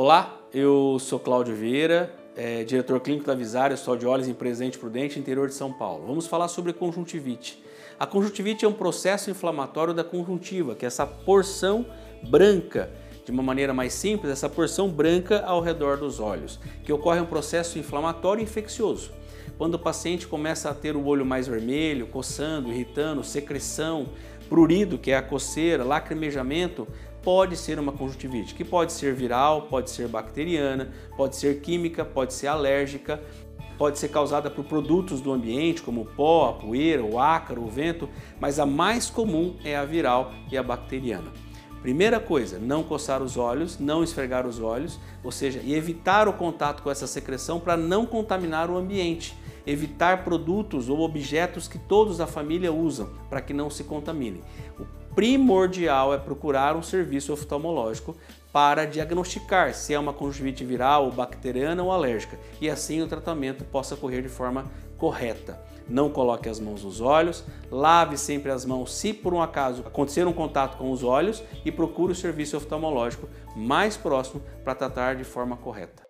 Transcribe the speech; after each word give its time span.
Olá, 0.00 0.40
eu 0.54 0.96
sou 1.00 1.18
Cláudio 1.18 1.56
Vieira, 1.56 2.14
é, 2.36 2.62
diretor 2.62 3.00
clínico 3.00 3.26
da 3.26 3.34
Visária, 3.34 3.76
sou 3.76 3.96
de 3.96 4.06
olhos 4.06 4.28
em 4.28 4.32
Presidente 4.32 4.78
Prudente, 4.78 5.18
interior 5.18 5.48
de 5.48 5.54
São 5.54 5.72
Paulo. 5.72 6.06
Vamos 6.06 6.28
falar 6.28 6.46
sobre 6.46 6.72
conjuntivite. 6.72 7.60
A 7.98 8.06
conjuntivite 8.06 8.64
é 8.64 8.68
um 8.68 8.72
processo 8.72 9.28
inflamatório 9.28 9.92
da 9.92 10.04
conjuntiva, 10.04 10.76
que 10.76 10.84
é 10.84 10.86
essa 10.86 11.04
porção 11.04 11.84
branca, 12.22 12.92
de 13.28 13.32
uma 13.32 13.42
maneira 13.42 13.74
mais 13.74 13.92
simples, 13.92 14.32
essa 14.32 14.48
porção 14.48 14.88
branca 14.88 15.44
ao 15.44 15.60
redor 15.60 15.98
dos 15.98 16.18
olhos, 16.18 16.58
que 16.82 16.90
ocorre 16.90 17.20
um 17.20 17.26
processo 17.26 17.78
inflamatório 17.78 18.40
e 18.40 18.44
infeccioso. 18.44 19.10
Quando 19.58 19.74
o 19.74 19.78
paciente 19.78 20.26
começa 20.26 20.70
a 20.70 20.74
ter 20.74 20.96
o 20.96 21.04
olho 21.04 21.26
mais 21.26 21.46
vermelho, 21.46 22.06
coçando, 22.06 22.72
irritando, 22.72 23.22
secreção, 23.22 24.06
prurido, 24.48 24.96
que 24.96 25.10
é 25.10 25.16
a 25.18 25.22
coceira, 25.22 25.84
lacrimejamento, 25.84 26.88
pode 27.22 27.54
ser 27.58 27.78
uma 27.78 27.92
conjuntivite, 27.92 28.54
que 28.54 28.64
pode 28.64 28.94
ser 28.94 29.12
viral, 29.12 29.62
pode 29.62 29.90
ser 29.90 30.08
bacteriana, 30.08 30.90
pode 31.14 31.36
ser 31.36 31.60
química, 31.60 32.06
pode 32.06 32.32
ser 32.32 32.46
alérgica, 32.46 33.20
pode 33.76 33.98
ser 33.98 34.08
causada 34.08 34.50
por 34.50 34.64
produtos 34.64 35.20
do 35.20 35.30
ambiente, 35.32 35.82
como 35.82 36.00
o 36.00 36.06
pó, 36.06 36.48
a 36.48 36.52
poeira, 36.54 37.04
o 37.04 37.20
ácaro, 37.20 37.62
o 37.62 37.68
vento, 37.68 38.08
mas 38.40 38.58
a 38.58 38.64
mais 38.64 39.10
comum 39.10 39.54
é 39.62 39.76
a 39.76 39.84
viral 39.84 40.32
e 40.50 40.56
a 40.56 40.62
bacteriana. 40.62 41.30
Primeira 41.82 42.18
coisa, 42.18 42.58
não 42.58 42.82
coçar 42.82 43.22
os 43.22 43.36
olhos, 43.36 43.78
não 43.78 44.02
esfregar 44.02 44.46
os 44.46 44.60
olhos, 44.60 44.98
ou 45.22 45.30
seja, 45.30 45.60
e 45.62 45.74
evitar 45.74 46.26
o 46.26 46.32
contato 46.32 46.82
com 46.82 46.90
essa 46.90 47.06
secreção 47.06 47.60
para 47.60 47.76
não 47.76 48.04
contaminar 48.04 48.70
o 48.70 48.76
ambiente. 48.76 49.36
Evitar 49.66 50.24
produtos 50.24 50.88
ou 50.88 51.00
objetos 51.00 51.68
que 51.68 51.78
todos 51.78 52.18
da 52.18 52.26
família 52.26 52.72
usam 52.72 53.10
para 53.28 53.40
que 53.40 53.52
não 53.52 53.70
se 53.70 53.84
contaminem. 53.84 54.42
Primordial 55.18 56.14
é 56.14 56.16
procurar 56.16 56.76
um 56.76 56.82
serviço 56.82 57.32
oftalmológico 57.32 58.16
para 58.52 58.84
diagnosticar 58.84 59.74
se 59.74 59.92
é 59.92 59.98
uma 59.98 60.12
conjuntivite 60.12 60.64
viral, 60.64 61.06
ou 61.06 61.10
bacteriana 61.10 61.82
ou 61.82 61.90
alérgica 61.90 62.38
e 62.60 62.70
assim 62.70 63.02
o 63.02 63.08
tratamento 63.08 63.64
possa 63.64 63.96
ocorrer 63.96 64.22
de 64.22 64.28
forma 64.28 64.66
correta. 64.96 65.60
Não 65.88 66.08
coloque 66.08 66.48
as 66.48 66.60
mãos 66.60 66.84
nos 66.84 67.00
olhos, 67.00 67.42
lave 67.68 68.16
sempre 68.16 68.52
as 68.52 68.64
mãos 68.64 68.94
se 68.94 69.12
por 69.12 69.34
um 69.34 69.42
acaso 69.42 69.82
acontecer 69.84 70.24
um 70.24 70.32
contato 70.32 70.78
com 70.78 70.92
os 70.92 71.02
olhos 71.02 71.42
e 71.64 71.72
procure 71.72 72.12
o 72.12 72.14
serviço 72.14 72.56
oftalmológico 72.56 73.28
mais 73.56 73.96
próximo 73.96 74.40
para 74.62 74.76
tratar 74.76 75.16
de 75.16 75.24
forma 75.24 75.56
correta. 75.56 76.07